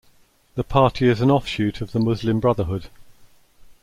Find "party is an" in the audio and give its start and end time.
0.63-1.29